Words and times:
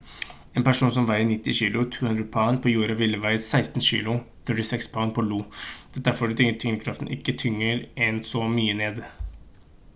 en 0.59 0.63
person 0.67 0.91
som 0.93 1.07
veier 1.09 1.27
90 1.31 1.57
kg 1.57 1.75
200 1.95 2.23
pund 2.35 2.61
på 2.63 2.71
jorda 2.71 2.95
ville 3.01 3.19
veid 3.25 3.35
rundt 3.35 3.47
16 3.59 3.85
kg 3.89 4.17
36 4.51 4.89
pund 4.95 5.15
på 5.19 5.25
io. 5.27 5.39
dette 5.97 6.13
er 6.13 6.19
fordi 6.23 6.49
tyngdekraften 6.65 7.11
ikke 7.17 7.39
tynger 7.45 7.85
en 8.07 8.23
så 8.33 8.47
mye 8.57 8.77
ned 8.85 9.03